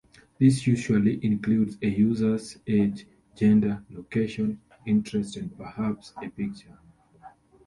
This 0.39 0.65
usually 0.65 1.23
includes 1.23 1.77
a 1.79 1.87
user's 1.87 2.57
age, 2.65 3.05
gender, 3.35 3.85
location, 3.91 4.59
interests, 4.83 5.35
and 5.37 5.55
perhaps 5.55 6.11
a 6.17 6.27
picture. 6.27 6.79